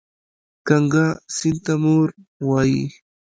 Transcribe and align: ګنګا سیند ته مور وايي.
ګنګا 0.67 1.07
سیند 1.35 1.59
ته 1.65 1.73
مور 1.83 2.07
وايي. 2.47 2.83